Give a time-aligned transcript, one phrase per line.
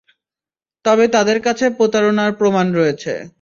[0.85, 3.13] তবে তাদের কাছে প্রতারণার প্রমাণ রয়েছে।